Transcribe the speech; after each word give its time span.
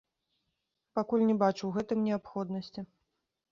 Пакуль 0.99 1.27
не 1.29 1.35
бачу 1.45 1.59
ў 1.65 1.71
гэтым 1.77 1.99
неабходнасці. 2.07 2.79